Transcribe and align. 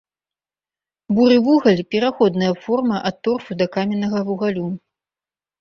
Буры 1.17 1.37
вугаль, 1.49 1.83
пераходная 1.95 2.51
форма 2.63 2.97
ад 3.11 3.15
торфу 3.29 3.51
да 3.63 3.71
каменнага 3.77 4.19
вугалю. 4.31 4.67